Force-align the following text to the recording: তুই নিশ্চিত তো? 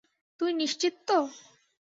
তুই 0.39 0.51
নিশ্চিত 0.53 0.93
তো? 1.07 1.17